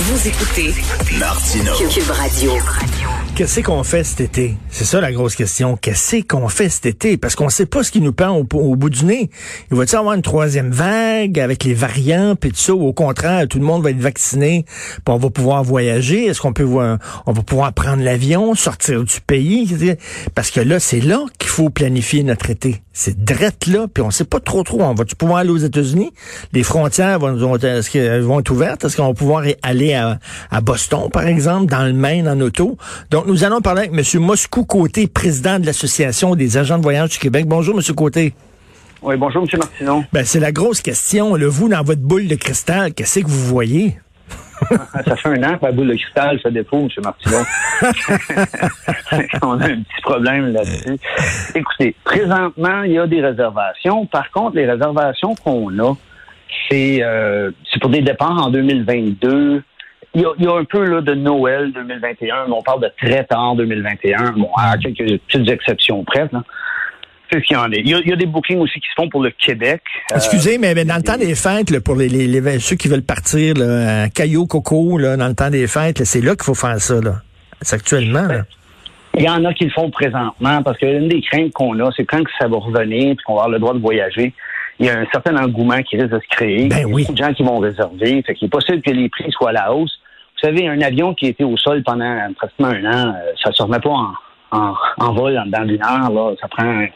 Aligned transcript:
Vous 0.00 0.28
écoutez 0.28 0.72
Martineau. 1.18 1.72
Cube 1.92 2.10
Radio. 2.10 2.52
Qu'est-ce 3.34 3.60
qu'on 3.60 3.82
fait 3.82 4.04
cet 4.04 4.20
été? 4.20 4.56
C'est 4.70 4.84
ça 4.84 5.00
la 5.00 5.10
grosse 5.10 5.34
question. 5.34 5.76
Qu'est-ce 5.76 6.22
qu'on 6.22 6.48
fait 6.48 6.68
cet 6.68 6.86
été? 6.86 7.16
Parce 7.16 7.34
qu'on 7.34 7.48
sait 7.48 7.66
pas 7.66 7.82
ce 7.82 7.90
qui 7.90 8.00
nous 8.00 8.12
pend 8.12 8.30
au, 8.30 8.46
au 8.56 8.76
bout 8.76 8.90
du 8.90 9.04
nez. 9.04 9.28
Il 9.72 9.76
va-t-il 9.76 9.96
avoir 9.96 10.14
une 10.14 10.22
troisième 10.22 10.70
vague 10.70 11.40
avec 11.40 11.64
les 11.64 11.74
variants 11.74 12.36
puis 12.36 12.50
tout 12.50 12.58
ça? 12.58 12.74
Ou 12.74 12.86
au 12.86 12.92
contraire, 12.92 13.48
tout 13.48 13.58
le 13.58 13.64
monde 13.64 13.82
va 13.82 13.90
être 13.90 13.98
vacciné 13.98 14.64
puis 14.68 15.14
on 15.14 15.18
va 15.18 15.30
pouvoir 15.30 15.64
voyager? 15.64 16.26
Est-ce 16.26 16.40
qu'on 16.40 16.52
peut 16.52 16.62
voir, 16.62 16.98
on 17.26 17.32
va 17.32 17.42
pouvoir 17.42 17.72
prendre 17.72 18.02
l'avion, 18.02 18.54
sortir 18.54 19.02
du 19.02 19.20
pays? 19.26 19.96
Parce 20.36 20.52
que 20.52 20.60
là, 20.60 20.78
c'est 20.78 21.00
là 21.00 21.24
qu'il 21.38 21.50
faut 21.50 21.70
planifier 21.70 22.22
notre 22.22 22.50
été. 22.50 22.82
C'est 22.92 23.22
drette 23.22 23.66
là, 23.68 23.86
puis 23.92 24.02
on 24.02 24.10
sait 24.10 24.24
pas 24.24 24.40
trop 24.40 24.64
trop. 24.64 24.82
On 24.82 24.94
va-tu 24.94 25.14
pouvoir 25.14 25.38
aller 25.38 25.50
aux 25.50 25.56
États-Unis? 25.56 26.12
Les 26.52 26.64
frontières 26.64 27.20
vont, 27.20 27.36
vont, 27.36 27.56
est-ce 27.56 27.90
qu'elles 27.90 28.22
vont 28.22 28.40
être 28.40 28.50
ouvertes? 28.50 28.84
Est-ce 28.84 28.96
qu'on 28.96 29.06
va 29.06 29.14
pouvoir 29.14 29.44
aller 29.62 29.87
à, 29.94 30.18
à 30.50 30.60
Boston, 30.60 31.08
par 31.12 31.26
exemple, 31.26 31.66
dans 31.66 31.84
le 31.84 31.92
Maine 31.92 32.28
en 32.28 32.40
auto? 32.40 32.76
Donc, 33.10 33.26
nous 33.26 33.44
allons 33.44 33.60
parler 33.60 33.88
avec 33.88 33.92
M. 33.92 34.20
Moscou 34.20 34.64
Côté, 34.64 35.06
président 35.06 35.58
de 35.58 35.66
l'Association 35.66 36.34
des 36.34 36.56
agents 36.56 36.78
de 36.78 36.82
voyage 36.82 37.10
du 37.10 37.18
Québec. 37.18 37.46
Bonjour, 37.46 37.76
M. 37.76 37.94
Côté. 37.94 38.34
Oui, 39.02 39.16
bonjour, 39.16 39.44
M. 39.44 39.58
Martinon. 39.58 40.04
Ben, 40.12 40.24
c'est 40.24 40.40
la 40.40 40.52
grosse 40.52 40.80
question. 40.80 41.36
Le 41.36 41.46
vous, 41.46 41.68
dans 41.68 41.82
votre 41.82 42.00
boule 42.00 42.26
de 42.26 42.34
cristal, 42.34 42.94
qu'est-ce 42.94 43.20
que 43.20 43.26
vous 43.26 43.44
voyez? 43.44 43.98
ça 45.04 45.16
fait 45.16 45.28
un 45.28 45.42
an 45.44 45.56
que 45.56 45.66
la 45.66 45.72
boule 45.72 45.88
de 45.88 45.94
cristal 45.94 46.40
fait 46.40 46.50
défaut, 46.50 46.80
M. 46.80 46.88
Martineau. 47.04 47.44
On 49.42 49.60
a 49.60 49.66
un 49.66 49.82
petit 49.82 50.02
problème 50.02 50.52
là-dessus. 50.52 50.98
Écoutez, 51.54 51.94
présentement, 52.04 52.82
il 52.82 52.92
y 52.92 52.98
a 52.98 53.06
des 53.06 53.20
réservations. 53.20 54.06
Par 54.06 54.30
contre, 54.30 54.56
les 54.56 54.68
réservations 54.68 55.34
qu'on 55.36 55.70
a, 55.78 55.94
c'est 56.68 56.98
euh, 57.02 57.50
pour 57.80 57.90
des 57.90 58.02
départs 58.02 58.46
en 58.46 58.50
2022. 58.50 59.62
Il 60.18 60.22
y, 60.22 60.24
a, 60.24 60.30
il 60.36 60.44
y 60.44 60.48
a 60.48 60.52
un 60.56 60.64
peu 60.64 60.84
là, 60.84 61.00
de 61.00 61.14
Noël 61.14 61.70
2021, 61.72 62.46
mais 62.48 62.52
on 62.52 62.62
parle 62.62 62.82
de 62.82 62.90
très 63.00 63.22
tard 63.24 63.54
2021, 63.54 64.32
bon, 64.32 64.50
à 64.56 64.76
quelques 64.76 65.20
petites 65.20 65.48
exceptions 65.48 66.02
près. 66.02 66.28
Là. 66.32 66.42
C'est 67.30 67.38
ce 67.38 67.44
qu'il 67.44 67.56
y 67.56 67.60
en 67.60 67.70
a. 67.70 67.76
Il 67.76 67.88
y, 67.88 67.94
a, 67.94 67.98
il 68.00 68.08
y 68.08 68.12
a 68.12 68.16
des 68.16 68.26
bookings 68.26 68.58
aussi 68.58 68.80
qui 68.80 68.88
se 68.88 68.94
font 68.96 69.08
pour 69.08 69.22
le 69.22 69.30
Québec. 69.30 69.80
Excusez, 70.12 70.58
mais, 70.58 70.74
mais 70.74 70.84
dans 70.84 70.96
le 70.96 71.02
temps 71.04 71.16
des 71.18 71.36
fêtes, 71.36 71.70
là, 71.70 71.80
pour 71.80 71.94
les, 71.94 72.08
les, 72.08 72.26
les- 72.26 72.58
ceux 72.58 72.74
qui 72.74 72.88
veulent 72.88 73.02
partir 73.04 73.54
là, 73.56 74.02
à 74.04 74.08
Caillou 74.08 74.46
Coco, 74.46 74.98
là, 74.98 75.16
dans 75.16 75.28
le 75.28 75.34
temps 75.34 75.50
des 75.50 75.68
fêtes, 75.68 76.02
c'est 76.04 76.20
là 76.20 76.34
qu'il 76.34 76.42
faut 76.44 76.54
faire 76.54 76.78
ça. 76.80 76.96
C'est 77.62 77.76
actuellement. 77.76 78.26
Là. 78.26 78.42
Il 79.16 79.22
y 79.22 79.28
en 79.28 79.44
a 79.44 79.54
qui 79.54 79.66
le 79.66 79.70
font 79.70 79.90
présentement 79.90 80.62
parce 80.64 80.78
que 80.78 80.86
l'une 80.86 81.08
des 81.08 81.20
craintes 81.20 81.52
qu'on 81.52 81.78
a, 81.80 81.90
c'est 81.96 82.04
quand 82.06 82.24
que 82.24 82.30
ça 82.40 82.48
va 82.48 82.56
revenir 82.56 83.14
puis 83.14 83.24
qu'on 83.24 83.34
va 83.34 83.42
avoir 83.42 83.50
le 83.50 83.58
droit 83.60 83.74
de 83.74 83.78
voyager, 83.80 84.32
il 84.80 84.86
y 84.86 84.90
a 84.90 84.98
un 84.98 85.06
certain 85.12 85.36
engouement 85.36 85.80
qui 85.82 85.96
risque 85.96 86.12
de 86.14 86.20
se 86.20 86.28
créer. 86.36 86.66
Ben 86.68 86.76
il 86.78 86.80
y 86.80 86.84
a 86.84 86.86
oui. 86.88 87.02
beaucoup 87.02 87.12
de 87.14 87.18
gens 87.24 87.32
qui 87.34 87.42
vont 87.42 87.58
réserver. 87.58 88.22
Fait 88.26 88.34
qu'il 88.34 88.46
est 88.46 88.50
possible 88.50 88.80
que 88.82 88.90
les 88.90 89.08
prix 89.08 89.30
soient 89.32 89.50
à 89.50 89.52
la 89.52 89.72
hausse. 89.72 89.98
Vous 90.40 90.48
savez, 90.48 90.68
un 90.68 90.80
avion 90.80 91.14
qui 91.14 91.26
était 91.26 91.44
au 91.44 91.56
sol 91.56 91.82
pendant 91.84 92.16
pratiquement 92.36 92.68
un 92.68 92.84
an, 92.84 93.08
euh, 93.08 93.32
ça 93.42 93.50
se 93.52 93.62
remet 93.62 93.80
pas 93.80 93.90
en, 93.90 94.12
en, 94.52 94.74
en 94.98 95.12
vol 95.12 95.36
en- 95.38 95.46
dans 95.46 95.68
une 95.68 95.82
heure. 95.82 96.10
Là. 96.10 96.34
Ça 96.40 96.46
prend 96.48 96.64
un 96.64 96.86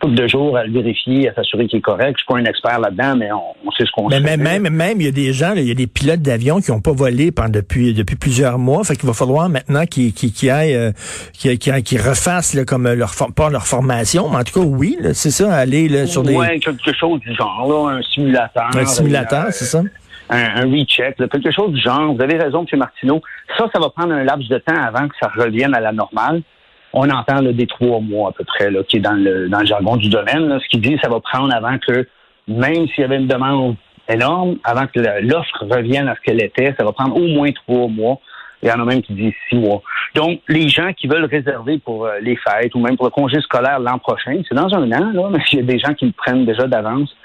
couple 0.00 0.14
de 0.14 0.26
jours 0.26 0.56
à 0.56 0.64
le 0.64 0.72
vérifier, 0.72 1.28
à 1.28 1.34
s'assurer 1.34 1.66
qu'il 1.66 1.78
est 1.78 1.82
correct. 1.82 2.14
Je 2.16 2.22
suis 2.22 2.26
pas 2.26 2.38
un 2.38 2.44
expert 2.46 2.80
là-dedans, 2.80 3.14
mais 3.16 3.30
on, 3.32 3.42
on 3.66 3.70
sait 3.70 3.84
ce 3.84 3.90
qu'on 3.92 4.08
Mais 4.08 4.16
fait. 4.16 4.36
même, 4.36 4.40
même, 4.62 4.68
même, 4.74 4.98
il 5.00 5.04
y 5.04 5.08
a 5.08 5.12
des 5.12 5.32
gens, 5.34 5.50
là, 5.54 5.60
il 5.60 5.68
y 5.68 5.70
a 5.70 5.74
des 5.74 5.86
pilotes 5.86 6.22
d'avion 6.22 6.60
qui 6.60 6.70
n'ont 6.72 6.80
pas 6.80 6.92
volé 6.92 7.30
pendant 7.30 7.50
depuis 7.50 7.92
depuis 7.94 8.16
plusieurs 8.16 8.58
mois. 8.58 8.82
Fait 8.82 8.96
qu'il 8.96 9.06
va 9.06 9.12
falloir 9.12 9.48
maintenant 9.50 9.84
qu'ils 9.86 10.50
aillent, 10.50 10.74
euh, 10.74 10.92
qu'ils 11.34 12.00
refassent 12.00 12.54
là, 12.54 12.64
comme 12.64 12.86
euh, 12.86 12.94
leur 12.96 13.12
pas 13.36 13.50
leur 13.50 13.66
formation, 13.66 14.28
mais 14.30 14.38
en 14.38 14.42
tout 14.44 14.58
cas 14.60 14.66
oui, 14.66 14.96
c'est 15.12 15.30
ça, 15.30 15.54
aller 15.54 15.86
là, 15.88 16.06
sur 16.06 16.22
des 16.22 16.34
Ouais, 16.34 16.58
quelque 16.58 16.92
chose 16.94 17.20
du 17.20 17.34
genre, 17.34 17.66
là, 17.88 17.98
un 17.98 18.02
simulateur. 18.02 18.70
un 18.74 18.84
simulateur, 18.86 19.46
c'est 19.50 19.66
ça? 19.66 19.82
Un, 20.30 20.62
un 20.62 20.70
recheck, 20.70 21.18
là, 21.18 21.28
quelque 21.28 21.50
chose 21.50 21.72
du 21.72 21.80
genre. 21.80 22.14
Vous 22.14 22.22
avez 22.22 22.38
raison, 22.38 22.64
M. 22.70 22.78
Martineau. 22.78 23.20
Ça, 23.58 23.66
ça 23.72 23.80
va 23.80 23.90
prendre 23.90 24.14
un 24.14 24.24
laps 24.24 24.48
de 24.48 24.58
temps 24.58 24.80
avant 24.80 25.08
que 25.08 25.14
ça 25.20 25.30
revienne 25.36 25.74
à 25.74 25.80
la 25.80 25.92
normale. 25.92 26.42
On 26.92 27.08
entend 27.10 27.40
là, 27.40 27.52
des 27.52 27.66
trois 27.66 28.00
mois 28.00 28.30
à 28.30 28.32
peu 28.32 28.44
près, 28.44 28.70
là, 28.70 28.82
qui 28.84 28.96
est 28.96 29.00
dans 29.00 29.12
le, 29.12 29.48
dans 29.48 29.60
le 29.60 29.66
jargon 29.66 29.96
du 29.96 30.08
domaine. 30.08 30.48
Là, 30.48 30.58
ce 30.60 30.68
qui 30.68 30.78
dit 30.78 30.98
ça 31.02 31.08
va 31.08 31.20
prendre 31.20 31.54
avant 31.54 31.78
que, 31.78 32.06
même 32.48 32.86
s'il 32.88 33.00
y 33.00 33.04
avait 33.04 33.16
une 33.16 33.28
demande 33.28 33.76
énorme, 34.08 34.56
avant 34.64 34.86
que 34.86 34.98
l'offre 35.22 35.64
revienne 35.70 36.08
à 36.08 36.14
ce 36.16 36.20
qu'elle 36.20 36.42
était, 36.42 36.74
ça 36.78 36.84
va 36.84 36.92
prendre 36.92 37.16
au 37.16 37.26
moins 37.26 37.50
trois 37.52 37.88
mois. 37.88 38.18
Il 38.62 38.68
y 38.68 38.72
en 38.72 38.80
a 38.80 38.84
même 38.84 39.02
qui 39.02 39.14
disent 39.14 39.32
six 39.48 39.56
mois. 39.56 39.82
Donc, 40.14 40.40
les 40.48 40.68
gens 40.68 40.92
qui 40.92 41.06
veulent 41.06 41.24
réserver 41.24 41.78
pour 41.78 42.04
euh, 42.04 42.18
les 42.20 42.36
fêtes 42.36 42.74
ou 42.74 42.80
même 42.80 42.96
pour 42.96 43.06
le 43.06 43.10
congé 43.10 43.40
scolaire 43.40 43.78
l'an 43.78 43.98
prochain, 43.98 44.42
c'est 44.46 44.54
dans 44.54 44.74
un 44.74 44.92
an, 44.92 45.12
là, 45.12 45.28
mais 45.30 45.38
il 45.52 45.60
y 45.60 45.62
a 45.62 45.64
des 45.64 45.78
gens 45.78 45.94
qui 45.94 46.06
le 46.06 46.12
prennent 46.12 46.44
déjà 46.44 46.66
d'avance 46.66 47.16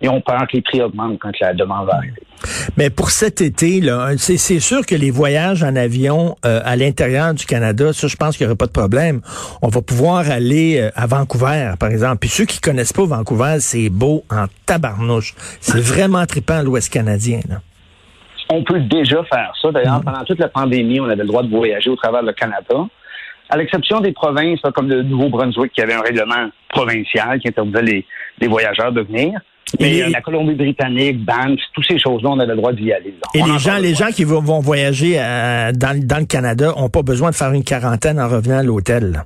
et 0.00 0.08
on 0.08 0.20
peur 0.20 0.46
que 0.50 0.56
les 0.56 0.62
prix 0.62 0.80
augmentent 0.82 1.18
quand 1.20 1.32
la 1.40 1.54
demande 1.54 1.86
va 1.86 1.96
arriver. 1.96 2.22
Mais 2.76 2.90
pour 2.90 3.10
cet 3.10 3.40
été, 3.40 3.80
là, 3.80 4.10
c'est 4.16 4.60
sûr 4.60 4.84
que 4.84 4.94
les 4.94 5.10
voyages 5.10 5.62
en 5.62 5.76
avion 5.76 6.36
euh, 6.44 6.60
à 6.64 6.76
l'intérieur 6.76 7.34
du 7.34 7.46
Canada, 7.46 7.92
ça, 7.92 8.08
je 8.08 8.16
pense 8.16 8.36
qu'il 8.36 8.46
n'y 8.46 8.50
aura 8.50 8.56
pas 8.56 8.66
de 8.66 8.72
problème. 8.72 9.20
On 9.62 9.68
va 9.68 9.80
pouvoir 9.80 10.30
aller 10.30 10.80
euh, 10.80 10.90
à 10.96 11.06
Vancouver, 11.06 11.74
par 11.78 11.90
exemple. 11.90 12.18
Puis 12.18 12.30
ceux 12.30 12.44
qui 12.44 12.60
connaissent 12.60 12.92
pas 12.92 13.04
Vancouver, 13.04 13.56
c'est 13.60 13.90
beau 13.90 14.24
en 14.30 14.46
tabarnouche. 14.66 15.34
C'est 15.60 15.80
vraiment 15.80 16.24
trippant 16.26 16.62
l'Ouest 16.62 16.92
canadien. 16.92 17.40
Là. 17.48 17.60
On 18.50 18.64
peut 18.64 18.80
déjà 18.80 19.22
faire 19.24 19.52
ça. 19.60 19.70
D'ailleurs, 19.70 20.02
pendant 20.04 20.24
toute 20.24 20.38
la 20.38 20.48
pandémie, 20.48 21.00
on 21.00 21.04
avait 21.04 21.16
le 21.16 21.26
droit 21.26 21.42
de 21.42 21.48
voyager 21.48 21.90
au 21.90 21.96
travers 21.96 22.22
le 22.22 22.32
Canada. 22.32 22.86
À 23.48 23.56
l'exception 23.56 24.00
des 24.00 24.12
provinces 24.12 24.60
comme 24.74 24.88
le 24.88 25.02
Nouveau-Brunswick, 25.02 25.72
qui 25.72 25.80
avait 25.80 25.94
un 25.94 26.00
règlement 26.00 26.50
provincial 26.68 27.38
qui 27.38 27.48
interdisait 27.48 27.82
les, 27.82 28.06
les 28.40 28.48
voyageurs 28.48 28.92
de 28.92 29.02
venir. 29.02 29.40
Mais 29.80 29.96
Et- 29.96 30.02
euh, 30.04 30.08
la 30.10 30.20
Colombie-Britannique, 30.20 31.24
Banff, 31.24 31.58
toutes 31.72 31.86
ces 31.86 31.98
choses-là, 31.98 32.30
on 32.30 32.38
avait 32.38 32.50
le 32.52 32.56
droit 32.56 32.72
d'y 32.72 32.92
aller. 32.92 33.14
là. 33.22 33.28
Et 33.34 33.42
On 33.42 33.46
les 33.46 33.52
en 33.52 33.58
gens, 33.58 33.78
les 33.78 33.94
gens 33.94 34.08
qui 34.08 34.24
vont, 34.24 34.40
vont 34.40 34.60
voyager 34.60 35.14
euh, 35.18 35.72
dans, 35.72 35.98
dans 36.06 36.18
le 36.18 36.26
Canada 36.26 36.72
ont 36.76 36.88
pas 36.88 37.02
besoin 37.02 37.30
de 37.30 37.34
faire 37.34 37.52
une 37.52 37.64
quarantaine 37.64 38.20
en 38.20 38.28
revenant 38.28 38.58
à 38.58 38.62
l'hôtel. 38.62 39.24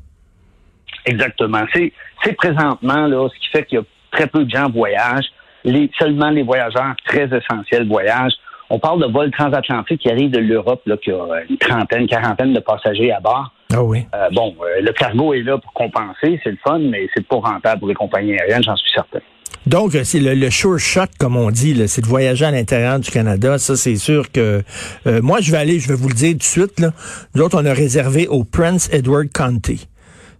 Exactement. 1.04 1.64
C'est, 1.74 1.92
c'est 2.24 2.34
présentement 2.34 3.06
là, 3.06 3.28
ce 3.32 3.38
qui 3.40 3.48
fait 3.52 3.64
qu'il 3.64 3.78
y 3.78 3.80
a 3.80 3.84
très 4.12 4.26
peu 4.26 4.44
de 4.44 4.50
gens 4.50 4.68
voyagent. 4.70 5.26
Les, 5.64 5.90
seulement 5.98 6.30
les 6.30 6.42
voyageurs 6.42 6.94
très 7.04 7.28
essentiels 7.36 7.86
voyagent. 7.88 8.34
On 8.70 8.78
parle 8.78 9.00
de 9.06 9.12
vols 9.12 9.30
transatlantiques 9.30 10.00
qui 10.00 10.10
arrivent 10.10 10.30
de 10.30 10.38
l'Europe, 10.38 10.82
là, 10.86 10.96
qui 10.96 11.10
a 11.12 11.24
une 11.48 11.56
trentaine, 11.58 12.06
quarantaine 12.06 12.52
de 12.52 12.60
passagers 12.60 13.12
à 13.12 13.20
bord. 13.20 13.52
Ah 13.72 13.82
oui. 13.82 14.06
Euh, 14.14 14.28
bon, 14.32 14.54
euh, 14.60 14.80
le 14.80 14.92
cargo 14.92 15.34
est 15.34 15.42
là 15.42 15.58
pour 15.58 15.72
compenser, 15.72 16.40
c'est 16.42 16.50
le 16.50 16.58
fun, 16.64 16.78
mais 16.78 17.08
c'est 17.14 17.26
pas 17.26 17.36
rentable 17.36 17.80
pour 17.80 17.88
les 17.88 17.94
compagnies 17.94 18.38
aériennes, 18.38 18.62
j'en 18.62 18.76
suis 18.76 18.92
certain. 18.92 19.18
Donc, 19.66 19.96
euh, 19.96 20.04
c'est 20.04 20.20
le, 20.20 20.34
le 20.34 20.50
sure 20.50 20.78
shot, 20.78 21.06
comme 21.18 21.36
on 21.36 21.50
dit, 21.50 21.88
c'est 21.88 22.00
de 22.00 22.06
voyager 22.06 22.44
à 22.44 22.52
l'intérieur 22.52 23.00
du 23.00 23.10
Canada. 23.10 23.58
Ça, 23.58 23.74
c'est 23.76 23.96
sûr 23.96 24.30
que 24.30 24.62
euh, 25.06 25.20
moi, 25.22 25.40
je 25.40 25.50
vais 25.50 25.58
aller, 25.58 25.80
je 25.80 25.88
vais 25.88 25.96
vous 25.96 26.08
le 26.08 26.14
dire 26.14 26.32
tout 26.32 26.38
de 26.38 26.42
suite. 26.44 26.78
Là. 26.78 26.92
Nous 27.34 27.42
autres, 27.42 27.60
on 27.60 27.66
a 27.66 27.72
réservé 27.72 28.28
au 28.28 28.44
Prince 28.44 28.88
Edward 28.92 29.28
County. 29.32 29.88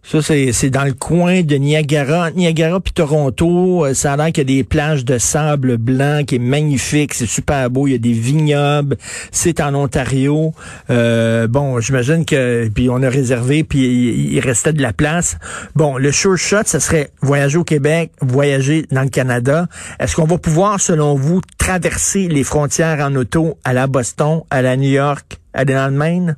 Ça, 0.09 0.21
c'est 0.23 0.71
dans 0.71 0.85
le 0.85 0.93
coin 0.93 1.43
de 1.43 1.57
Niagara, 1.57 2.31
Niagara 2.31 2.79
puis 2.79 2.93
Toronto. 2.93 3.85
Euh, 3.85 3.93
Ça 3.93 4.13
a 4.13 4.17
l'air 4.17 4.27
qu'il 4.27 4.49
y 4.49 4.55
a 4.55 4.57
des 4.59 4.63
plages 4.63 5.05
de 5.05 5.19
sable 5.19 5.79
blanc 5.79 6.23
qui 6.25 6.37
est 6.37 6.39
magnifique, 6.39 7.13
c'est 7.13 7.27
super 7.27 7.69
beau. 7.71 7.89
Il 7.89 7.91
y 7.91 7.95
a 7.97 7.99
des 7.99 8.13
vignobles. 8.13 8.99
C'est 9.33 9.61
en 9.61 9.75
Ontario. 9.75 10.55
Euh, 10.91 11.49
bon, 11.49 11.81
j'imagine 11.81 12.25
que 12.25 12.69
puis 12.69 12.89
on 12.89 13.03
a 13.03 13.09
réservé 13.09 13.65
puis 13.65 13.81
il, 13.81 14.35
il 14.35 14.39
restait 14.39 14.73
de 14.73 14.81
la 14.81 14.93
place. 14.93 15.39
Bon, 15.75 15.97
le 15.97 16.13
sure 16.13 16.39
shot, 16.39 16.63
ça 16.67 16.79
serait 16.79 17.11
voyager 17.21 17.59
au 17.59 17.65
Québec, 17.65 18.13
voyager 18.21 18.87
dans 18.93 19.03
le 19.03 19.09
Canada. 19.09 19.67
Est-ce 19.99 20.15
qu'on 20.15 20.27
va 20.27 20.39
pouvoir, 20.39 20.79
selon 20.79 21.17
vous, 21.17 21.41
traverser 21.59 22.29
les 22.29 22.45
frontières 22.45 23.01
en 23.01 23.13
auto 23.17 23.59
à 23.65 23.73
la 23.73 23.89
Boston, 23.89 24.43
à 24.51 24.63
la 24.63 24.77
New 24.77 24.89
York, 24.89 25.41
à 25.53 25.65
dans 25.65 25.91
le 25.93 25.99
Maine? 25.99 26.37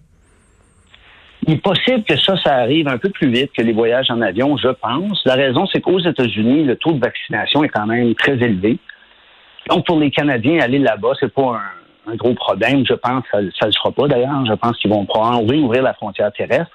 Il 1.46 1.54
est 1.54 1.62
possible 1.62 2.02
que 2.04 2.16
ça, 2.16 2.36
ça 2.42 2.56
arrive 2.56 2.88
un 2.88 2.98
peu 2.98 3.10
plus 3.10 3.30
vite 3.30 3.52
que 3.56 3.62
les 3.62 3.72
voyages 3.72 4.10
en 4.10 4.20
avion, 4.20 4.56
je 4.56 4.68
pense. 4.68 5.22
La 5.24 5.34
raison, 5.34 5.66
c'est 5.72 5.80
qu'aux 5.80 6.00
États-Unis, 6.00 6.64
le 6.64 6.76
taux 6.76 6.92
de 6.92 7.00
vaccination 7.00 7.64
est 7.64 7.68
quand 7.68 7.86
même 7.86 8.14
très 8.14 8.32
élevé. 8.32 8.78
Donc, 9.68 9.86
pour 9.86 9.98
les 9.98 10.10
Canadiens, 10.10 10.60
aller 10.60 10.78
là-bas, 10.78 11.12
c'est 11.20 11.32
pas 11.32 11.60
un, 12.06 12.12
un 12.12 12.16
gros 12.16 12.34
problème. 12.34 12.84
Je 12.86 12.94
pense 12.94 13.22
que 13.22 13.28
ça 13.30 13.40
ne 13.40 13.66
le 13.66 13.72
sera 13.72 13.92
pas, 13.92 14.08
d'ailleurs. 14.08 14.44
Je 14.46 14.54
pense 14.54 14.76
qu'ils 14.78 14.90
vont 14.90 15.04
pouvoir 15.04 15.42
ouvrir 15.42 15.82
la 15.82 15.94
frontière 15.94 16.32
terrestre. 16.32 16.72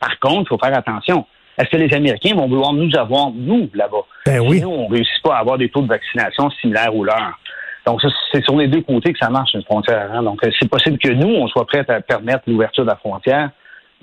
Par 0.00 0.18
contre, 0.20 0.42
il 0.42 0.48
faut 0.48 0.58
faire 0.58 0.76
attention. 0.76 1.26
est-ce 1.58 1.70
que 1.70 1.76
les 1.76 1.92
Américains 1.94 2.34
vont 2.34 2.46
vouloir 2.46 2.72
nous 2.72 2.90
avoir, 2.96 3.30
nous, 3.30 3.70
là-bas? 3.74 4.04
Ben 4.26 4.40
oui. 4.40 4.60
nous, 4.60 4.68
on 4.68 4.88
ne 4.88 4.94
réussit 4.94 5.22
pas 5.22 5.36
à 5.36 5.38
avoir 5.38 5.58
des 5.58 5.68
taux 5.68 5.82
de 5.82 5.88
vaccination 5.88 6.50
similaires 6.60 6.94
aux 6.94 7.04
leurs. 7.04 7.38
Donc, 7.86 8.00
c'est 8.32 8.42
sur 8.42 8.56
les 8.56 8.66
deux 8.66 8.80
côtés 8.80 9.12
que 9.12 9.18
ça 9.18 9.28
marche, 9.28 9.52
une 9.54 9.62
frontière. 9.64 10.10
Hein. 10.12 10.22
Donc, 10.22 10.40
c'est 10.58 10.68
possible 10.68 10.98
que 10.98 11.10
nous, 11.10 11.28
on 11.28 11.46
soit 11.48 11.66
prêts 11.66 11.84
à 11.88 12.00
permettre 12.00 12.42
l'ouverture 12.46 12.84
de 12.84 12.90
la 12.90 12.96
frontière, 12.96 13.50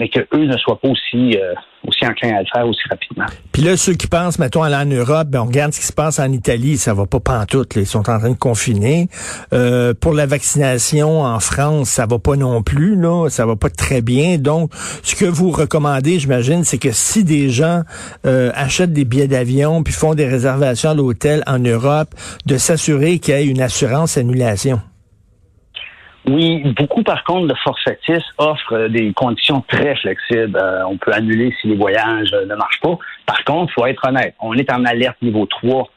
mais 0.01 0.09
qu'eux 0.09 0.45
ne 0.45 0.57
soient 0.57 0.79
pas 0.79 0.87
aussi, 0.87 1.37
euh, 1.37 1.53
aussi 1.87 2.03
enclins 2.07 2.35
à 2.35 2.39
le 2.39 2.47
faire 2.51 2.67
aussi 2.67 2.81
rapidement. 2.89 3.27
Puis 3.51 3.61
là, 3.61 3.77
ceux 3.77 3.93
qui 3.93 4.07
pensent, 4.07 4.39
mettons, 4.39 4.63
aller 4.63 4.75
en 4.75 4.85
Europe, 4.85 5.27
ben, 5.27 5.41
on 5.41 5.45
regarde 5.45 5.73
ce 5.73 5.79
qui 5.79 5.85
se 5.85 5.93
passe 5.93 6.17
en 6.17 6.31
Italie, 6.31 6.77
ça 6.77 6.95
va 6.95 7.05
pas 7.05 7.19
pantoute, 7.19 7.75
là, 7.75 7.81
ils 7.81 7.87
sont 7.87 8.09
en 8.09 8.17
train 8.17 8.31
de 8.31 8.35
confiner. 8.35 9.09
Euh, 9.53 9.93
pour 9.93 10.13
la 10.13 10.25
vaccination 10.25 11.21
en 11.21 11.39
France, 11.39 11.89
ça 11.89 12.07
va 12.07 12.17
pas 12.17 12.35
non 12.35 12.63
plus, 12.63 12.95
là, 12.95 13.29
ça 13.29 13.45
va 13.45 13.55
pas 13.55 13.69
très 13.69 14.01
bien. 14.01 14.39
Donc, 14.39 14.71
ce 15.03 15.13
que 15.13 15.25
vous 15.25 15.51
recommandez, 15.51 16.17
j'imagine, 16.17 16.63
c'est 16.63 16.79
que 16.79 16.91
si 16.91 17.23
des 17.23 17.49
gens 17.49 17.83
euh, 18.25 18.51
achètent 18.55 18.93
des 18.93 19.05
billets 19.05 19.27
d'avion 19.27 19.83
puis 19.83 19.93
font 19.93 20.15
des 20.15 20.27
réservations 20.27 20.89
à 20.89 20.93
l'hôtel 20.95 21.43
en 21.45 21.59
Europe, 21.59 22.09
de 22.47 22.57
s'assurer 22.57 23.19
qu'il 23.19 23.35
y 23.35 23.37
ait 23.37 23.45
une 23.45 23.61
assurance 23.61 24.17
annulation. 24.17 24.81
Oui, 26.27 26.61
beaucoup 26.77 27.01
par 27.01 27.23
contre 27.23 27.47
de 27.47 27.55
forfaitistes 27.63 28.31
offrent 28.37 28.75
euh, 28.75 28.89
des 28.89 29.11
conditions 29.13 29.63
très 29.67 29.95
flexibles. 29.95 30.55
Euh, 30.55 30.85
on 30.85 30.97
peut 30.97 31.11
annuler 31.11 31.53
si 31.59 31.67
les 31.67 31.75
voyages 31.75 32.31
euh, 32.33 32.45
ne 32.45 32.55
marchent 32.55 32.79
pas. 32.81 32.97
Par 33.25 33.43
contre, 33.43 33.71
il 33.71 33.73
faut 33.73 33.85
être 33.87 34.07
honnête, 34.07 34.35
on 34.39 34.53
est 34.53 34.71
en 34.71 34.85
alerte 34.85 35.19
niveau 35.21 35.47
3 35.47 35.89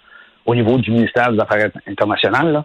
au 0.46 0.54
niveau 0.54 0.78
du 0.78 0.90
ministère 0.90 1.30
des 1.32 1.40
Affaires 1.40 1.70
internationales. 1.86 2.64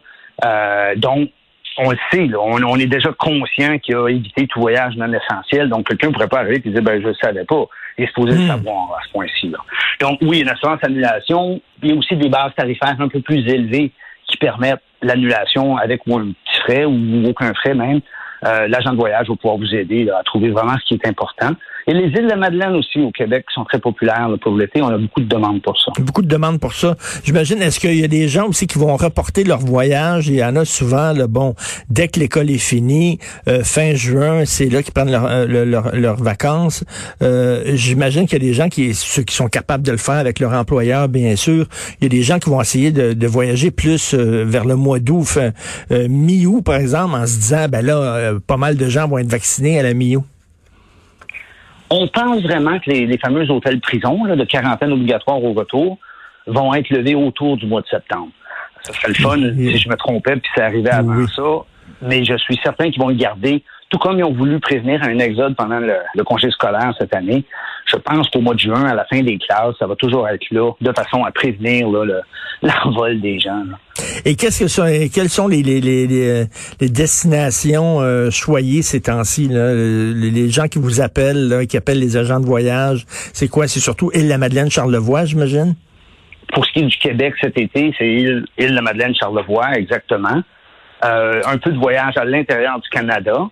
donc, 0.97 1.29
on 1.77 1.91
le 1.91 1.97
sait, 2.11 2.29
on, 2.35 2.77
est 2.77 2.87
déjà 2.87 3.09
conscient 3.13 3.79
qu'il 3.79 3.95
a 3.95 4.09
évité 4.09 4.47
tout 4.47 4.59
voyage 4.59 4.97
non 4.97 5.13
essentiel. 5.13 5.69
Donc, 5.69 5.87
quelqu'un 5.87 6.11
pourrait 6.11 6.27
pas 6.27 6.39
arriver 6.39 6.61
et 6.65 6.69
dire 6.69 6.81
ben 6.81 7.01
je 7.01 7.07
ne 7.07 7.13
savais 7.13 7.45
pas. 7.45 7.65
Il 7.97 8.03
est 8.03 8.07
supposé 8.07 8.33
le 8.33 8.43
hmm. 8.43 8.47
savoir 8.47 8.97
à 8.99 9.05
ce 9.05 9.11
point-ci. 9.13 9.53
Donc, 10.01 10.19
oui, 10.21 10.41
une 10.41 10.49
assurance 10.49 10.79
annulation. 10.83 11.61
Il 11.81 11.89
y 11.89 11.93
a 11.93 11.95
aussi 11.95 12.17
des 12.17 12.27
bases 12.27 12.53
tarifaires 12.57 12.95
un 12.99 13.07
peu 13.07 13.21
plus 13.21 13.47
élevées 13.47 13.93
qui 14.27 14.37
permettent 14.37 14.83
l'annulation 15.01 15.77
avec 15.77 16.01
ou 16.07 16.17
un 16.17 16.31
frais 16.59 16.85
ou 16.85 17.25
aucun 17.27 17.53
frais 17.53 17.73
même. 17.73 18.01
Euh, 18.45 18.67
l'agent 18.67 18.91
de 18.91 18.97
voyage 18.97 19.27
va 19.27 19.35
pouvoir 19.35 19.57
vous 19.57 19.75
aider 19.75 20.09
à 20.09 20.23
trouver 20.23 20.49
vraiment 20.49 20.75
ce 20.79 20.85
qui 20.85 20.93
est 20.93 21.07
important. 21.07 21.51
Et 21.89 21.93
les 21.93 22.05
îles 22.05 22.25
de 22.25 22.29
la 22.29 22.35
Madeleine 22.35 22.75
aussi 22.75 22.99
au 22.99 23.09
Québec 23.09 23.45
sont 23.51 23.63
très 23.63 23.79
populaires 23.79 24.29
pour 24.43 24.55
l'été. 24.55 24.79
On 24.79 24.89
a 24.89 24.97
beaucoup 24.99 25.21
de 25.21 25.27
demandes 25.27 25.59
pour 25.63 25.75
ça. 25.81 25.91
Beaucoup 25.99 26.21
de 26.21 26.27
demandes 26.27 26.59
pour 26.59 26.73
ça. 26.73 26.95
J'imagine, 27.23 27.63
est-ce 27.63 27.79
qu'il 27.79 27.95
y 27.95 28.03
a 28.03 28.07
des 28.07 28.27
gens 28.27 28.45
aussi 28.47 28.67
qui 28.67 28.77
vont 28.77 28.95
reporter 28.95 29.43
leur 29.43 29.57
voyage? 29.57 30.27
Il 30.27 30.35
y 30.35 30.43
en 30.43 30.55
a 30.55 30.65
souvent, 30.65 31.13
le 31.13 31.25
bon, 31.25 31.55
dès 31.89 32.07
que 32.07 32.19
l'école 32.19 32.51
est 32.51 32.59
finie, 32.59 33.17
euh, 33.47 33.63
fin 33.63 33.95
juin, 33.95 34.45
c'est 34.45 34.69
là 34.69 34.83
qu'ils 34.83 34.93
prennent 34.93 35.09
leurs 35.09 35.47
leur, 35.95 36.17
vacances. 36.17 36.83
Euh, 37.23 37.63
J'imagine 37.73 38.27
qu'il 38.27 38.33
y 38.33 38.45
a 38.45 38.47
des 38.47 38.53
gens 38.53 38.69
qui, 38.69 38.93
ceux 38.93 39.23
qui 39.23 39.33
sont 39.33 39.47
capables 39.47 39.83
de 39.83 39.91
le 39.91 39.97
faire 39.97 40.17
avec 40.17 40.39
leur 40.39 40.53
employeur, 40.53 41.09
bien 41.09 41.35
sûr. 41.35 41.65
Il 41.99 42.03
y 42.03 42.05
a 42.05 42.09
des 42.09 42.21
gens 42.21 42.37
qui 42.37 42.51
vont 42.51 42.61
essayer 42.61 42.91
de, 42.91 43.13
de 43.13 43.27
voyager 43.27 43.71
plus 43.71 44.13
euh, 44.13 44.43
vers 44.45 44.65
le 44.65 44.75
mois 44.75 44.99
d'août, 44.99 45.39
euh, 45.89 46.07
mi-août, 46.07 46.61
par 46.61 46.75
exemple, 46.75 47.15
en 47.15 47.25
se 47.25 47.39
disant, 47.39 47.65
ben 47.67 47.83
là, 47.83 48.33
pas 48.45 48.57
mal 48.57 48.77
de 48.77 48.87
gens 48.89 49.07
vont 49.07 49.17
être 49.17 49.31
vaccinés 49.31 49.79
à 49.79 49.81
la 49.81 49.95
mi-août. 49.95 50.23
On 51.89 52.07
pense 52.07 52.41
vraiment 52.43 52.79
que 52.79 52.89
les, 52.89 53.17
fameux 53.17 53.49
hôtels 53.49 53.79
prisons 53.79 54.25
de 54.25 54.43
quarantaine 54.45 54.91
obligatoire 54.91 55.43
au 55.43 55.53
retour 55.53 55.97
vont 56.45 56.73
être 56.73 56.89
levés 56.89 57.15
autour 57.15 57.57
du 57.57 57.65
mois 57.65 57.81
de 57.81 57.87
septembre. 57.87 58.29
Ça 58.83 58.93
serait 58.93 59.09
le 59.09 59.13
fun 59.15 59.37
si 59.55 59.77
je 59.77 59.89
me 59.89 59.95
trompais 59.95 60.35
puis 60.35 60.49
c'est 60.55 60.61
arrivé 60.61 60.89
avant 60.89 61.27
ça. 61.27 61.65
Mais 62.01 62.23
je 62.23 62.37
suis 62.37 62.59
certain 62.63 62.91
qu'ils 62.91 63.01
vont 63.01 63.09
le 63.09 63.15
garder 63.15 63.63
tout 63.89 63.97
comme 63.97 64.19
ils 64.19 64.23
ont 64.23 64.33
voulu 64.33 64.59
prévenir 64.59 65.01
un 65.03 65.17
exode 65.19 65.55
pendant 65.55 65.79
le, 65.79 66.23
congé 66.23 66.49
scolaire 66.51 66.93
cette 66.99 67.13
année, 67.13 67.43
je 67.91 67.97
pense 67.97 68.29
qu'au 68.29 68.41
mois 68.41 68.53
de 68.53 68.59
juin, 68.59 68.85
à 68.85 68.95
la 68.95 69.05
fin 69.05 69.21
des 69.21 69.37
classes, 69.37 69.75
ça 69.79 69.87
va 69.87 69.95
toujours 69.95 70.27
être 70.27 70.45
là, 70.51 70.71
de 70.81 70.91
façon 70.93 71.23
à 71.23 71.31
prévenir 71.31 71.87
l'envol 72.61 73.21
des 73.21 73.39
gens. 73.39 73.63
Et 74.25 74.35
qu'est-ce 74.35 74.59
que 74.61 74.67
sont, 74.67 74.85
quelles 75.13 75.29
sont 75.29 75.47
les, 75.47 75.63
les, 75.63 75.79
les, 75.81 76.07
les 76.79 76.89
destinations 76.89 78.01
euh, 78.01 78.29
choyées 78.29 78.81
ces 78.81 79.01
temps-ci? 79.01 79.47
Les, 79.49 80.49
gens 80.49 80.67
qui 80.67 80.79
vous 80.79 81.01
appellent, 81.01 81.65
qui 81.67 81.77
appellent 81.77 81.99
les 81.99 82.17
agents 82.17 82.39
de 82.39 82.45
voyage, 82.45 83.05
c'est 83.07 83.47
quoi? 83.47 83.67
C'est 83.67 83.79
surtout 83.79 84.11
Île-la-Madeleine, 84.13 84.69
Charlevoix, 84.69 85.25
j'imagine? 85.25 85.75
Pour 86.53 86.65
ce 86.65 86.73
qui 86.73 86.79
est 86.79 86.87
du 86.87 86.97
Québec 86.97 87.35
cet 87.41 87.57
été, 87.57 87.93
c'est 87.97 88.07
Île-la-Madeleine, 88.57 89.13
Charlevoix, 89.15 89.73
exactement. 89.75 90.41
Euh, 91.05 91.41
un 91.45 91.57
peu 91.57 91.71
de 91.71 91.77
voyage 91.77 92.17
à 92.17 92.25
l'intérieur 92.25 92.79
du 92.79 92.89
Canada. 92.89 93.47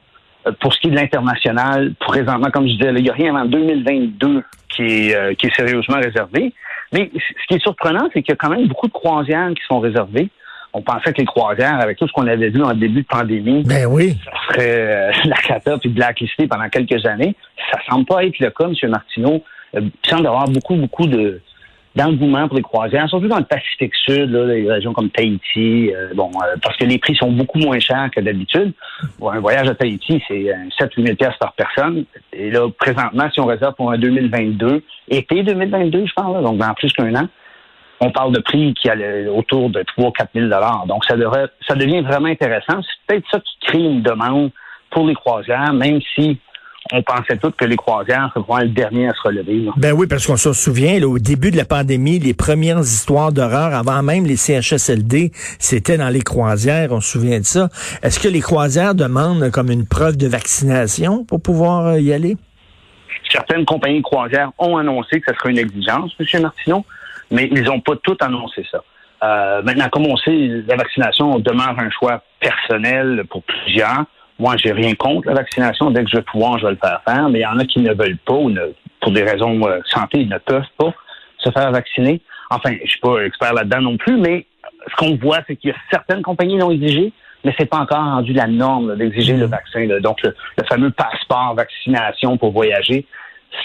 Euh, 0.47 0.51
pour 0.59 0.73
ce 0.73 0.79
qui 0.79 0.87
est 0.87 0.91
de 0.91 0.95
l'international, 0.95 1.93
présentement, 1.99 2.49
comme 2.51 2.67
je 2.67 2.73
disais, 2.73 2.89
il 2.95 3.03
n'y 3.03 3.09
a 3.09 3.13
rien 3.13 3.35
avant 3.35 3.45
2022 3.45 4.43
qui 4.69 4.83
est, 4.83 5.15
euh, 5.15 5.33
qui 5.33 5.47
est 5.47 5.55
sérieusement 5.55 5.97
réservé. 5.97 6.53
Mais 6.93 7.11
ce 7.13 7.47
qui 7.47 7.55
est 7.55 7.61
surprenant, 7.61 8.07
c'est 8.13 8.21
qu'il 8.21 8.31
y 8.31 8.33
a 8.33 8.37
quand 8.37 8.49
même 8.49 8.67
beaucoup 8.67 8.87
de 8.87 8.93
croisières 8.93 9.49
qui 9.49 9.63
sont 9.67 9.79
réservées. 9.79 10.29
On 10.73 10.81
pensait 10.81 11.11
que 11.11 11.19
les 11.19 11.25
croisières, 11.25 11.79
avec 11.81 11.97
tout 11.97 12.07
ce 12.07 12.13
qu'on 12.13 12.27
avait 12.27 12.49
vu 12.49 12.61
en 12.63 12.73
début 12.73 13.01
de 13.01 13.07
pandémie, 13.07 13.63
ben 13.63 13.85
oui. 13.85 14.17
ça 14.23 14.31
serait 14.47 15.09
euh, 15.09 15.11
la 15.25 15.35
cata 15.37 15.77
puis 15.77 15.89
blacklisté 15.89 16.47
pendant 16.47 16.69
quelques 16.69 17.05
années. 17.05 17.35
Ça 17.71 17.79
semble 17.89 18.05
pas 18.05 18.23
être 18.25 18.39
le 18.39 18.49
cas, 18.51 18.65
M. 18.65 18.89
Martineau. 18.89 19.43
il 19.73 19.91
semble 20.07 20.27
avoir 20.27 20.47
beaucoup, 20.47 20.75
beaucoup 20.75 21.07
de, 21.07 21.41
d'engouement 21.95 22.47
pour 22.47 22.57
les 22.57 22.63
croisières, 22.63 23.09
surtout 23.09 23.27
dans 23.27 23.39
le 23.39 23.45
Pacifique 23.45 23.93
Sud, 23.95 24.31
là, 24.31 24.45
les 24.45 24.71
régions 24.71 24.93
comme 24.93 25.09
Tahiti, 25.09 25.91
euh, 25.93 26.13
bon, 26.13 26.29
euh, 26.35 26.55
parce 26.61 26.77
que 26.77 26.85
les 26.85 26.99
prix 26.99 27.15
sont 27.15 27.31
beaucoup 27.31 27.57
moins 27.57 27.79
chers 27.79 28.09
que 28.11 28.21
d'habitude. 28.21 28.73
un 29.21 29.39
voyage 29.39 29.67
à 29.67 29.75
Tahiti, 29.75 30.21
c'est 30.27 30.53
7-8 30.79 31.03
000 31.03 31.15
pièces 31.15 31.37
par 31.39 31.53
personne. 31.53 32.05
Et 32.33 32.51
là, 32.51 32.67
présentement, 32.77 33.27
si 33.33 33.39
on 33.39 33.45
réserve 33.45 33.73
pour 33.75 33.91
un 33.91 33.97
2022, 33.97 34.83
été 35.09 35.43
2022, 35.43 36.05
je 36.05 36.13
parle, 36.13 36.43
donc 36.43 36.57
dans 36.57 36.73
plus 36.75 36.91
qu'un 36.93 37.15
an, 37.15 37.27
on 37.99 38.11
parle 38.11 38.31
de 38.33 38.39
prix 38.39 38.73
qui 38.75 38.87
est 38.87 39.27
autour 39.27 39.69
de 39.69 39.83
3 39.83 40.11
4 40.11 40.29
000 40.35 40.49
Donc, 40.87 41.05
ça, 41.05 41.15
devrait, 41.15 41.47
ça 41.67 41.75
devient 41.75 42.01
vraiment 42.01 42.27
intéressant. 42.27 42.81
C'est 42.81 43.07
peut-être 43.07 43.25
ça 43.31 43.39
qui 43.39 43.67
crée 43.67 43.79
une 43.79 44.01
demande 44.01 44.51
pour 44.91 45.07
les 45.07 45.15
croisières, 45.15 45.73
même 45.73 45.99
si 46.15 46.39
on 46.91 47.01
pensait 47.03 47.37
tous 47.37 47.51
que 47.51 47.65
les 47.65 47.75
croisières 47.75 48.31
seraient 48.33 48.65
le 48.65 48.71
dernier 48.71 49.09
à 49.09 49.13
se 49.13 49.21
relever. 49.23 49.67
Ben 49.77 49.93
oui, 49.93 50.07
parce 50.07 50.25
qu'on 50.25 50.37
se 50.37 50.53
souvient, 50.53 51.01
au 51.03 51.19
début 51.19 51.51
de 51.51 51.57
la 51.57 51.65
pandémie, 51.65 52.19
les 52.19 52.33
premières 52.33 52.79
histoires 52.79 53.31
d'horreur, 53.31 53.73
avant 53.73 54.03
même 54.03 54.25
les 54.25 54.35
CHSLD, 54.35 55.31
c'était 55.59 55.97
dans 55.97 56.09
les 56.09 56.21
croisières, 56.21 56.91
on 56.91 57.01
se 57.01 57.11
souvient 57.11 57.39
de 57.39 57.45
ça. 57.45 57.69
Est-ce 58.03 58.19
que 58.19 58.27
les 58.27 58.41
croisières 58.41 58.95
demandent 58.95 59.51
comme 59.51 59.71
une 59.71 59.87
preuve 59.87 60.17
de 60.17 60.27
vaccination 60.27 61.25
pour 61.25 61.41
pouvoir 61.41 61.87
euh, 61.87 61.99
y 61.99 62.13
aller? 62.13 62.37
Certaines 63.31 63.65
compagnies 63.65 64.01
croisières 64.01 64.51
ont 64.57 64.77
annoncé 64.77 65.19
que 65.19 65.31
ce 65.31 65.37
serait 65.37 65.51
une 65.51 65.59
exigence, 65.59 66.11
M. 66.19 66.41
Martineau, 66.41 66.85
mais 67.31 67.49
ils 67.51 67.63
n'ont 67.63 67.81
pas 67.81 67.95
toutes 68.01 68.21
annoncé 68.21 68.65
ça. 68.71 68.81
Euh, 69.23 69.61
maintenant, 69.63 69.89
comme 69.89 70.05
on 70.05 70.15
sait, 70.17 70.63
la 70.67 70.75
vaccination 70.75 71.39
demeure 71.39 71.75
un 71.77 71.89
choix 71.89 72.21
personnel 72.39 73.23
pour 73.29 73.43
plusieurs. 73.43 74.05
Moi, 74.39 74.55
j'ai 74.57 74.71
rien 74.71 74.93
contre 74.93 75.27
la 75.27 75.33
vaccination. 75.33 75.89
Dès 75.89 76.03
que 76.03 76.09
je 76.09 76.17
vais 76.17 76.23
pouvoir, 76.23 76.59
je 76.59 76.65
vais 76.65 76.71
le 76.71 76.77
faire 76.77 77.01
faire. 77.07 77.29
Mais 77.29 77.39
il 77.39 77.43
y 77.43 77.45
en 77.45 77.57
a 77.57 77.65
qui 77.65 77.79
ne 77.79 77.93
veulent 77.93 78.17
pas 78.25 78.33
ou 78.33 78.49
ne, 78.49 78.61
pour 79.01 79.11
des 79.11 79.23
raisons 79.23 79.67
euh, 79.67 79.79
santé, 79.85 80.21
ils 80.21 80.29
ne 80.29 80.37
peuvent 80.37 80.63
pas 80.77 80.93
se 81.39 81.49
faire 81.51 81.71
vacciner. 81.71 82.21
Enfin, 82.49 82.71
je 82.83 82.89
suis 82.89 82.99
pas 82.99 83.19
expert 83.25 83.53
là-dedans 83.53 83.81
non 83.81 83.97
plus, 83.97 84.17
mais 84.17 84.45
ce 84.89 84.95
qu'on 84.95 85.15
voit, 85.15 85.39
c'est 85.47 85.55
qu'il 85.55 85.71
y 85.71 85.73
a 85.73 85.77
certaines 85.91 86.21
compagnies 86.21 86.53
qui 86.53 86.59
l'ont 86.59 86.71
exigé, 86.71 87.11
mais 87.43 87.53
c'est 87.57 87.65
pas 87.65 87.79
encore 87.79 88.03
rendu 88.03 88.33
la 88.33 88.47
norme 88.47 88.95
d'exiger 88.95 89.35
le 89.35 89.47
mmh. 89.47 89.51
vaccin. 89.51 89.87
Donc, 90.01 90.21
le, 90.23 90.33
fameux 90.69 90.91
passeport 90.91 91.55
vaccination 91.55 92.37
pour 92.37 92.51
voyager, 92.51 93.05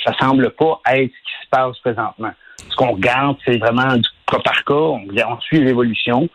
ça 0.05 0.13
semble 0.19 0.51
pas 0.51 0.81
être 0.93 1.11
ce 1.11 1.31
qui 1.31 1.45
se 1.45 1.49
passe 1.51 1.79
présentement. 1.81 2.33
Ce 2.69 2.77
qu'on 2.77 2.93
regarde, 2.93 3.37
c'est 3.45 3.59
vraiment 3.59 3.97
du 3.97 4.09
cas 4.27 4.39
par 4.39 4.65
cas. 4.65 4.75
On, 4.75 5.03
on 5.29 5.41
suit 5.41 5.61
l'évolution 5.61 6.29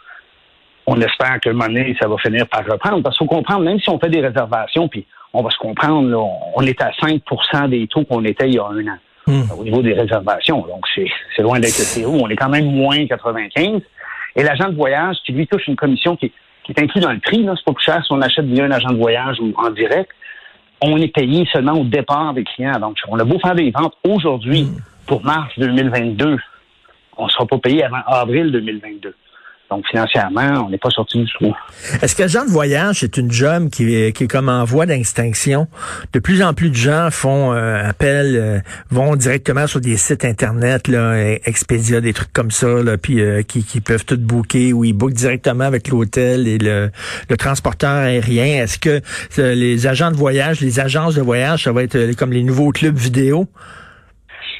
on 0.87 0.99
espère 1.01 1.39
que 1.41 1.49
monnaie, 1.49 1.95
ça 1.99 2.07
va 2.07 2.17
finir 2.17 2.47
par 2.47 2.65
reprendre. 2.65 3.03
Parce 3.03 3.17
qu'il 3.17 3.27
faut 3.27 3.35
comprendre, 3.35 3.63
même 3.63 3.79
si 3.79 3.89
on 3.89 3.99
fait 3.99 4.09
des 4.09 4.21
réservations, 4.21 4.87
puis 4.87 5.05
on 5.33 5.43
va 5.43 5.49
se 5.49 5.57
comprendre, 5.57 6.09
là, 6.09 6.17
on 6.55 6.61
est 6.61 6.81
à 6.81 6.91
5% 6.91 7.69
des 7.69 7.87
taux 7.87 8.05
qu'on 8.05 8.23
était 8.23 8.47
il 8.47 8.55
y 8.55 8.59
a 8.59 8.65
un 8.65 8.87
an 8.87 8.97
hmm. 9.27 9.51
au 9.59 9.63
niveau 9.63 9.81
des 9.81 9.93
réservations. 9.93 10.61
Donc, 10.61 10.85
c'est 10.95 11.41
loin 11.41 11.59
d'être 11.59 11.73
zéro. 11.73 12.17
On 12.21 12.29
est 12.29 12.37
quand 12.37 12.49
même 12.49 12.71
moins 12.71 13.05
95. 13.05 13.81
Et 14.37 14.43
l'agent 14.43 14.69
de 14.69 14.75
voyage, 14.75 15.17
qui 15.25 15.33
lui 15.33 15.45
touche 15.45 15.67
une 15.67 15.75
commission 15.75 16.15
qui, 16.15 16.31
est 16.69 16.79
inclue 16.79 17.01
dans 17.01 17.11
le 17.11 17.19
prix, 17.19 17.45
c'est 17.45 17.65
pas 17.65 17.73
plus 17.73 17.83
cher 17.83 18.03
si 18.05 18.11
on 18.11 18.21
achète 18.21 18.45
via 18.45 18.65
un 18.65 18.71
agent 18.71 18.89
de 18.89 18.97
voyage 18.97 19.39
ou 19.39 19.53
en 19.57 19.69
direct, 19.71 20.09
on 20.81 20.97
est 20.97 21.13
payé 21.13 21.45
seulement 21.51 21.73
au 21.73 21.83
départ 21.83 22.33
des 22.33 22.43
clients. 22.43 22.79
Donc, 22.79 22.97
on 23.09 23.19
a 23.19 23.25
beau 23.25 23.39
faire 23.39 23.55
des 23.55 23.71
ventes 23.71 23.95
aujourd'hui 24.07 24.63
hmm. 24.63 24.77
pour 25.05 25.21
mars 25.25 25.51
2022, 25.57 26.37
on 27.17 27.25
ne 27.25 27.29
sera 27.29 27.45
pas 27.45 27.57
payé 27.57 27.83
avant 27.83 28.01
avril 28.07 28.51
2022. 28.51 29.13
Donc, 29.69 29.85
financièrement, 29.89 30.65
on 30.65 30.69
n'est 30.69 30.77
pas 30.77 30.89
sorti 30.89 31.21
du 31.21 31.31
trou. 31.33 31.53
Est-ce 32.01 32.15
que 32.15 32.25
genre 32.27 32.45
de 32.45 32.51
voyage, 32.51 32.99
c'est 33.01 33.17
une 33.17 33.31
job 33.31 33.69
qui 33.69 33.93
est, 33.93 34.15
qui 34.15 34.23
est 34.23 34.27
comme 34.27 34.47
en 34.47 34.63
voie 34.63 34.85
d'extinction? 34.85 35.67
De 36.13 36.19
plus 36.19 36.41
en 36.41 36.53
plus 36.53 36.69
de 36.69 36.75
gens 36.75 37.09
font 37.11 37.51
euh, 37.51 37.83
appel, 37.83 38.35
euh, 38.35 38.59
vont 38.91 39.17
directement 39.17 39.67
sur 39.67 39.81
des 39.81 39.97
sites 39.97 40.23
Internet, 40.23 40.87
là, 40.87 41.17
Expedia, 41.45 41.99
des 41.99 42.13
trucs 42.13 42.31
comme 42.31 42.51
ça, 42.51 42.81
là, 42.81 42.97
puis 42.97 43.19
euh, 43.19 43.41
qui, 43.41 43.65
qui 43.65 43.81
peuvent 43.81 44.05
tout 44.05 44.17
booker 44.17 44.71
ou 44.71 44.85
ils 44.85 44.93
bookent 44.93 45.13
directement 45.13 45.65
avec 45.65 45.89
l'hôtel 45.89 46.47
et 46.47 46.57
le, 46.57 46.89
le 47.29 47.37
transporteur 47.37 47.89
aérien. 47.91 48.63
Est-ce 48.63 48.79
que 48.79 49.01
les 49.37 49.85
agents 49.85 50.11
de 50.11 50.15
voyage, 50.15 50.61
les 50.61 50.79
agences 50.79 51.15
de 51.15 51.21
voyage, 51.21 51.65
ça 51.65 51.73
va 51.73 51.83
être 51.83 52.13
comme 52.13 52.31
les 52.31 52.43
nouveaux 52.43 52.71
clubs 52.71 52.95
vidéo? 52.95 53.47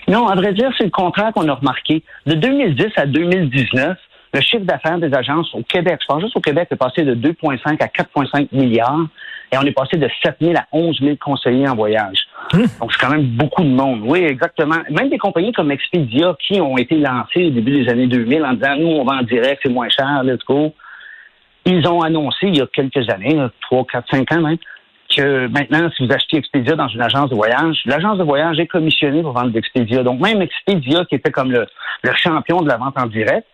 Non, 0.08 0.28
à 0.28 0.36
vrai 0.36 0.54
dire, 0.54 0.70
c'est 0.78 0.86
le 0.86 0.90
contraire 0.90 1.34
qu'on 1.34 1.48
a 1.50 1.54
remarqué. 1.54 2.04
De 2.26 2.34
2010 2.34 2.86
à 2.96 3.06
2019, 3.06 3.98
le 4.34 4.42
chiffre 4.42 4.66
d'affaires 4.66 4.98
des 4.98 5.14
agences 5.14 5.54
au 5.54 5.64
Québec, 5.64 6.00
je 6.02 6.06
pense 6.08 6.22
juste 6.22 6.36
au 6.36 6.42
Québec, 6.42 6.68
est 6.72 6.76
passé 6.76 7.04
de 7.04 7.16
2,5 7.16 7.82
à 7.82 7.88
4,5 7.88 8.48
milliards 8.52 9.08
et 9.52 9.58
on 9.58 9.62
est 9.62 9.72
passé 9.72 9.98
de 9.98 10.10
7 10.24 10.36
000 10.42 10.54
à 10.58 10.66
11 10.72 11.00
000 11.00 11.16
conseillers 11.16 11.68
en 11.68 11.76
voyage. 11.76 12.18
Hum. 12.54 12.66
Donc, 12.80 12.92
c'est 12.92 13.00
quand 13.00 13.12
même 13.12 13.24
beaucoup 13.24 13.64
de 13.64 13.70
monde. 13.70 14.02
Oui, 14.04 14.20
exactement. 14.20 14.78
Même 14.90 15.10
des 15.10 15.18
compagnies 15.18 15.54
comme 15.54 15.72
Expedia 15.72 16.36
qui 16.46 16.60
ont 16.60 16.78
été 16.78 16.96
lancées 16.98 17.46
au 17.46 17.50
début 17.52 17.84
des 17.84 17.90
années 17.90 18.08
2000 18.08 18.44
en 18.44 18.54
disant, 18.54 18.76
nous, 18.78 18.88
on 18.88 19.06
va 19.06 19.16
en 19.16 19.24
direct, 19.24 19.62
c'est 19.64 19.72
moins 19.72 19.90
cher, 19.90 20.24
let's 20.24 20.44
go. 20.46 20.74
Ils 21.66 21.88
ont 21.88 22.02
annoncé 22.02 22.48
il 22.48 22.58
y 22.58 22.62
a 22.62 22.68
quelques 22.68 23.10
années, 23.10 23.38
3, 23.62 23.86
4, 23.92 24.10
5 24.12 24.32
ans 24.34 24.42
même, 24.42 24.58
que 25.16 25.48
maintenant, 25.48 25.90
si 25.96 26.06
vous 26.06 26.14
achetez 26.14 26.38
Expedia 26.38 26.76
dans 26.76 26.88
une 26.88 27.02
agence 27.02 27.30
de 27.30 27.36
voyage, 27.36 27.82
l'agence 27.86 28.18
de 28.18 28.24
voyage 28.24 28.60
est 28.60 28.68
commissionnée 28.68 29.22
pour 29.22 29.32
vendre 29.32 29.52
d'Expedia. 29.52 30.04
Donc, 30.04 30.20
même 30.20 30.42
Expedia, 30.42 31.06
qui 31.06 31.16
était 31.16 31.32
comme 31.32 31.52
le, 31.52 31.66
le 32.04 32.12
champion 32.16 32.62
de 32.62 32.68
la 32.68 32.78
vente 32.78 32.98
en 32.98 33.08
direct, 33.08 33.46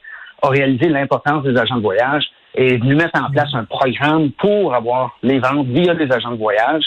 a 0.43 0.49
réalisé 0.49 0.89
l'importance 0.89 1.43
des 1.43 1.57
agents 1.57 1.77
de 1.77 1.81
voyage 1.81 2.23
et 2.55 2.75
est 2.75 2.77
venu 2.77 2.95
mettre 2.95 3.19
en 3.19 3.31
place 3.31 3.49
un 3.53 3.65
programme 3.65 4.31
pour 4.33 4.75
avoir 4.75 5.17
les 5.23 5.39
ventes 5.39 5.67
via 5.67 5.93
les 5.93 6.11
agents 6.11 6.31
de 6.31 6.37
voyage. 6.37 6.83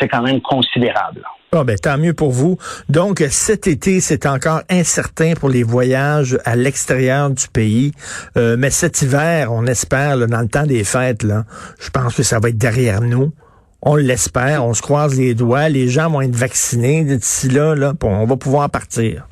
C'est 0.00 0.08
quand 0.08 0.22
même 0.22 0.40
considérable. 0.40 1.20
Ah 1.52 1.62
ben, 1.62 1.78
tant 1.78 1.98
mieux 1.98 2.14
pour 2.14 2.30
vous. 2.30 2.56
Donc, 2.88 3.22
cet 3.28 3.66
été, 3.66 4.00
c'est 4.00 4.26
encore 4.26 4.62
incertain 4.70 5.34
pour 5.38 5.50
les 5.50 5.62
voyages 5.62 6.38
à 6.46 6.56
l'extérieur 6.56 7.28
du 7.28 7.46
pays. 7.48 7.92
Euh, 8.38 8.56
mais 8.58 8.70
cet 8.70 9.02
hiver, 9.02 9.52
on 9.52 9.66
espère, 9.66 10.16
là, 10.16 10.26
dans 10.26 10.40
le 10.40 10.48
temps 10.48 10.64
des 10.64 10.84
fêtes, 10.84 11.22
là, 11.22 11.44
je 11.78 11.90
pense 11.90 12.16
que 12.16 12.22
ça 12.22 12.38
va 12.40 12.48
être 12.48 12.58
derrière 12.58 13.02
nous. 13.02 13.30
On 13.82 13.96
l'espère, 13.96 14.64
on 14.64 14.72
se 14.72 14.80
croise 14.80 15.18
les 15.18 15.34
doigts, 15.34 15.68
les 15.68 15.88
gens 15.88 16.08
vont 16.08 16.22
être 16.22 16.34
vaccinés 16.34 17.04
d'ici 17.04 17.50
là, 17.50 17.74
là, 17.74 17.92
on 18.02 18.24
va 18.24 18.36
pouvoir 18.36 18.70
partir. 18.70 19.26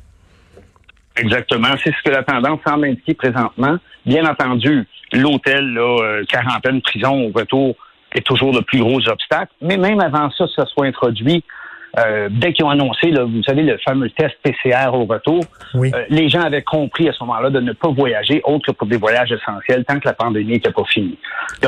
Exactement, 1.15 1.69
c'est 1.83 1.91
ce 1.93 2.01
que 2.03 2.09
la 2.09 2.23
tendance 2.23 2.59
semble 2.65 2.85
indiquer 2.85 3.13
présentement. 3.13 3.77
Bien 4.05 4.25
entendu, 4.25 4.87
l'hôtel, 5.11 5.73
là, 5.73 5.97
euh, 6.03 6.23
quarantaine, 6.25 6.81
prison 6.81 7.27
au 7.27 7.31
retour 7.37 7.75
est 8.13 8.25
toujours 8.25 8.53
le 8.53 8.61
plus 8.61 8.79
gros 8.79 8.99
obstacle. 9.07 9.51
Mais 9.61 9.77
même 9.77 9.99
avant 9.99 10.29
ça, 10.31 10.45
ça 10.55 10.65
soit 10.65 10.85
introduit, 10.87 11.43
euh, 11.99 12.27
dès 12.31 12.53
qu'ils 12.53 12.65
ont 12.65 12.69
annoncé, 12.71 13.11
là, 13.11 13.23
vous 13.23 13.43
savez, 13.43 13.61
le 13.61 13.77
fameux 13.85 14.09
test 14.09 14.35
PCR 14.41 14.89
au 14.93 15.05
retour, 15.05 15.41
Oui. 15.75 15.91
euh, 15.93 16.03
les 16.09 16.27
gens 16.29 16.41
avaient 16.41 16.63
compris 16.63 17.07
à 17.07 17.13
ce 17.13 17.23
moment-là 17.23 17.51
de 17.51 17.59
ne 17.59 17.71
pas 17.73 17.89
voyager 17.89 18.41
autre 18.45 18.67
que 18.67 18.71
pour 18.71 18.87
des 18.87 18.97
voyages 18.97 19.31
essentiels 19.31 19.85
tant 19.85 19.99
que 19.99 20.07
la 20.07 20.13
pandémie 20.13 20.53
n'était 20.53 20.71
pas 20.71 20.83
finie. 20.85 21.17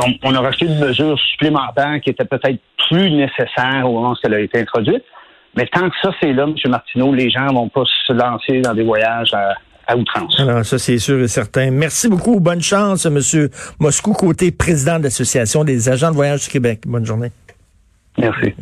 On, 0.03 0.11
on 0.23 0.33
a 0.35 0.41
rajouté 0.41 0.65
une 0.65 0.79
mesure 0.79 1.19
supplémentaire 1.19 1.99
qui 2.01 2.09
était 2.09 2.25
peut-être 2.25 2.59
plus 2.89 3.11
nécessaire 3.11 3.83
au 3.87 3.93
moment 3.93 4.11
où 4.13 4.15
elle 4.23 4.33
a 4.33 4.39
été 4.39 4.59
introduite. 4.59 5.03
Mais 5.55 5.67
tant 5.67 5.89
que 5.89 5.95
ça, 6.01 6.11
c'est 6.21 6.33
là, 6.33 6.43
M. 6.43 6.55
Martineau, 6.69 7.13
les 7.13 7.29
gens 7.29 7.47
vont 7.47 7.69
pas 7.69 7.83
se 8.07 8.13
lancer 8.13 8.61
dans 8.61 8.73
des 8.73 8.83
voyages 8.83 9.33
à, 9.33 9.53
à 9.87 9.95
outrance. 9.95 10.39
Alors, 10.39 10.65
ça, 10.65 10.77
c'est 10.77 10.97
sûr 10.97 11.21
et 11.21 11.27
certain. 11.27 11.71
Merci 11.71 12.09
beaucoup. 12.09 12.39
Bonne 12.39 12.61
chance, 12.61 13.05
Monsieur 13.05 13.49
Moscou, 13.79 14.13
côté 14.13 14.51
président 14.51 14.97
de 14.97 15.03
l'Association 15.03 15.63
des 15.63 15.89
agents 15.89 16.11
de 16.11 16.15
voyage 16.15 16.43
du 16.43 16.49
Québec. 16.49 16.81
Bonne 16.85 17.05
journée. 17.05 17.31
Merci. 18.17 18.53